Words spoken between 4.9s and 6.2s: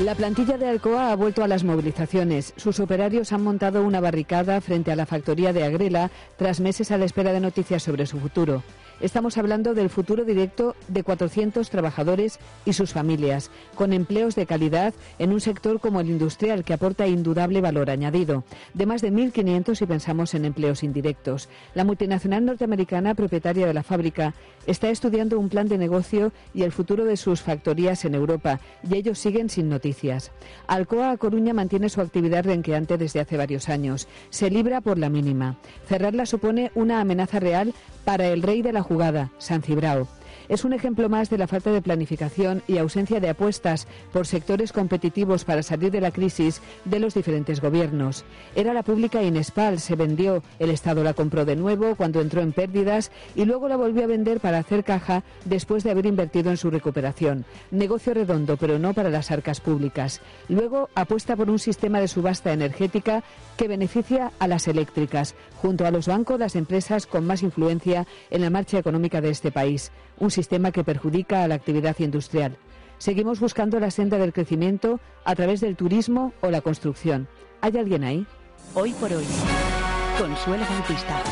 a la factoría de Agrela